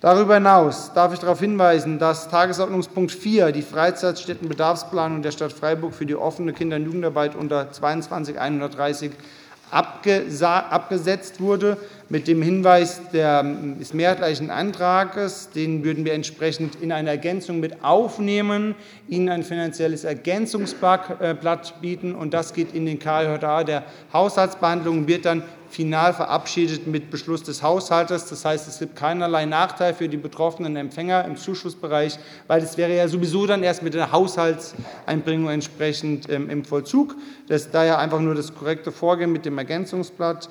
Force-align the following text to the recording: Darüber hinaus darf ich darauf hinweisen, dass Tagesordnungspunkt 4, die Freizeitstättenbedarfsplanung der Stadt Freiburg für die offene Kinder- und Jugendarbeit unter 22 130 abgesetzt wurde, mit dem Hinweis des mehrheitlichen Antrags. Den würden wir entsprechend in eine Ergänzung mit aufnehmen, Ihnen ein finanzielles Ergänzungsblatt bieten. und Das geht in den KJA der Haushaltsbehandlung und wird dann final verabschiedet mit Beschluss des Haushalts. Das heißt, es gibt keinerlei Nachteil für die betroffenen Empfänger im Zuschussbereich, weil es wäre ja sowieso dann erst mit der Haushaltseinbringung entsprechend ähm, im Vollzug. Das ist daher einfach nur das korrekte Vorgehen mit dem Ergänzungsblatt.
Darüber 0.00 0.34
hinaus 0.34 0.94
darf 0.94 1.12
ich 1.12 1.18
darauf 1.18 1.40
hinweisen, 1.40 1.98
dass 1.98 2.30
Tagesordnungspunkt 2.30 3.12
4, 3.12 3.52
die 3.52 3.60
Freizeitstättenbedarfsplanung 3.60 5.20
der 5.20 5.30
Stadt 5.30 5.52
Freiburg 5.52 5.92
für 5.92 6.06
die 6.06 6.16
offene 6.16 6.54
Kinder- 6.54 6.76
und 6.76 6.86
Jugendarbeit 6.86 7.34
unter 7.34 7.70
22 7.70 8.40
130 8.40 9.10
abgesetzt 9.70 11.40
wurde, 11.40 11.76
mit 12.08 12.26
dem 12.28 12.40
Hinweis 12.40 13.02
des 13.12 13.92
mehrheitlichen 13.92 14.50
Antrags. 14.50 15.50
Den 15.50 15.84
würden 15.84 16.06
wir 16.06 16.14
entsprechend 16.14 16.76
in 16.76 16.92
eine 16.92 17.10
Ergänzung 17.10 17.60
mit 17.60 17.84
aufnehmen, 17.84 18.74
Ihnen 19.06 19.28
ein 19.28 19.42
finanzielles 19.42 20.04
Ergänzungsblatt 20.04 21.80
bieten. 21.82 22.14
und 22.14 22.32
Das 22.32 22.54
geht 22.54 22.74
in 22.74 22.86
den 22.86 22.98
KJA 22.98 23.64
der 23.64 23.84
Haushaltsbehandlung 24.14 25.00
und 25.00 25.08
wird 25.08 25.26
dann 25.26 25.42
final 25.70 26.12
verabschiedet 26.12 26.86
mit 26.86 27.10
Beschluss 27.10 27.42
des 27.42 27.62
Haushalts. 27.62 28.28
Das 28.28 28.44
heißt, 28.44 28.66
es 28.68 28.78
gibt 28.78 28.96
keinerlei 28.96 29.44
Nachteil 29.44 29.94
für 29.94 30.08
die 30.08 30.16
betroffenen 30.16 30.76
Empfänger 30.76 31.24
im 31.24 31.36
Zuschussbereich, 31.36 32.18
weil 32.46 32.62
es 32.62 32.76
wäre 32.76 32.96
ja 32.96 33.06
sowieso 33.08 33.46
dann 33.46 33.62
erst 33.62 33.82
mit 33.82 33.94
der 33.94 34.12
Haushaltseinbringung 34.12 35.50
entsprechend 35.50 36.28
ähm, 36.28 36.50
im 36.50 36.64
Vollzug. 36.64 37.14
Das 37.48 37.62
ist 37.62 37.74
daher 37.74 37.98
einfach 37.98 38.20
nur 38.20 38.34
das 38.34 38.54
korrekte 38.54 38.92
Vorgehen 38.92 39.32
mit 39.32 39.44
dem 39.44 39.58
Ergänzungsblatt. 39.58 40.48